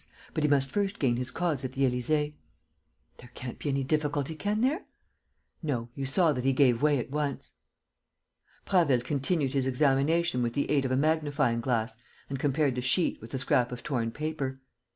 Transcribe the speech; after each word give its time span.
But 0.33 0.43
he 0.43 0.49
must 0.49 0.71
first 0.71 0.97
gain 0.97 1.15
his 1.17 1.29
cause 1.29 1.63
at 1.63 1.73
the 1.73 1.83
Élysée." 1.83 2.33
"There 3.19 3.29
can't 3.35 3.59
be 3.59 3.69
any 3.69 3.83
difficulty, 3.83 4.33
can 4.33 4.61
there?" 4.61 4.87
"No. 5.61 5.89
You 5.93 6.07
saw 6.07 6.33
that 6.33 6.43
he 6.43 6.53
gave 6.53 6.81
way 6.81 6.97
at 6.97 7.11
once." 7.11 7.53
Prasville 8.65 9.05
continued 9.05 9.53
his 9.53 9.67
examination 9.67 10.41
with 10.41 10.53
the 10.53 10.71
aid 10.71 10.85
of 10.85 10.91
a 10.91 10.97
magnifying 10.97 11.61
glass 11.61 11.97
and 12.31 12.39
compared 12.39 12.73
the 12.73 12.81
sheet 12.81 13.21
with 13.21 13.29
the 13.29 13.37
scrap 13.37 13.71
of 13.71 13.83
torn 13.83 14.09
paper. 14.09 14.59